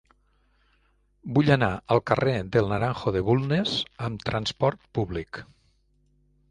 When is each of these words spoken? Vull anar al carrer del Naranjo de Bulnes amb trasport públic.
Vull 1.35 1.51
anar 1.55 1.69
al 1.97 2.01
carrer 2.11 2.35
del 2.57 2.73
Naranjo 2.73 3.15
de 3.19 3.23
Bulnes 3.29 3.77
amb 4.09 4.27
trasport 4.31 4.93
públic. 4.99 5.45